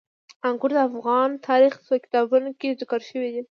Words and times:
انګور 0.47 0.71
د 0.75 0.77
افغان 0.89 1.29
تاریخ 1.47 1.73
په 1.87 1.95
کتابونو 2.03 2.49
کې 2.59 2.77
ذکر 2.79 2.99
شوی 3.09 3.29
دي. 3.33 3.41